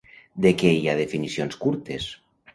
[0.45, 2.11] De què hi ha definicions curtes?